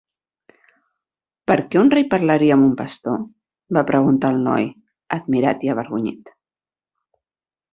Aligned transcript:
"Per 1.51 1.57
què 1.75 1.79
un 1.81 1.91
rei 1.95 2.05
parlaria 2.13 2.55
amb 2.57 2.67
un 2.69 2.73
pastor"?, 2.79 3.19
va 3.79 3.85
preguntar 3.91 4.33
el 4.37 4.41
noi, 4.49 4.67
admirat 5.19 5.67
i 5.69 5.73
avergonyit. 5.75 6.33